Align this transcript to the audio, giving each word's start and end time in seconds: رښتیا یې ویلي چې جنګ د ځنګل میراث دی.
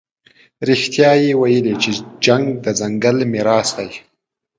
رښتیا 0.69 1.11
یې 1.23 1.31
ویلي 1.41 1.75
چې 1.83 1.89
جنګ 2.25 2.45
د 2.63 2.65
ځنګل 2.79 3.17
میراث 3.31 3.69
دی. 3.77 3.89